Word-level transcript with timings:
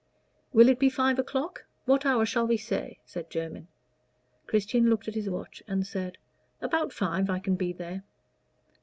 "Will 0.51 0.67
it 0.67 0.79
be 0.79 0.89
five 0.89 1.19
o'clock? 1.19 1.65
what 1.85 2.07
hour 2.07 2.25
shall 2.25 2.47
we 2.47 2.57
say?" 2.57 2.97
said 3.05 3.29
Jermyn. 3.29 3.67
Christian 4.47 4.89
looked 4.89 5.07
at 5.07 5.13
his 5.13 5.29
watch 5.29 5.61
and 5.67 5.85
said, 5.85 6.17
"About 6.59 6.91
five 6.91 7.29
I 7.29 7.37
can 7.37 7.53
be 7.55 7.71
there." 7.71 8.01